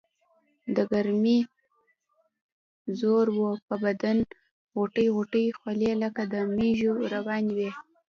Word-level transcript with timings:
دګرمۍ 0.75 1.39
زور 2.99 3.25
وو 3.37 3.49
پۀ 3.67 3.75
بدن 3.83 4.17
غوټۍ 4.77 5.07
غوټۍ 5.15 5.47
خولې 5.57 5.91
لکه 6.03 6.21
د 6.33 6.35
مېږو 6.55 6.93
روانې 7.13 7.51
وي 7.57 7.69
ـ 7.73 7.77